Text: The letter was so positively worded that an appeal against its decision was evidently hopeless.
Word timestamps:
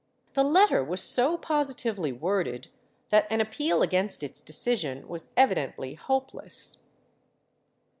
The 0.33 0.43
letter 0.43 0.83
was 0.83 1.03
so 1.03 1.37
positively 1.37 2.11
worded 2.11 2.69
that 3.11 3.27
an 3.29 3.39
appeal 3.39 3.83
against 3.83 4.23
its 4.23 4.41
decision 4.41 5.07
was 5.07 5.31
evidently 5.37 5.93
hopeless. 5.93 6.87